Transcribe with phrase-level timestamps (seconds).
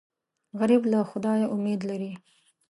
[0.59, 2.11] غریب له خدایه امید لري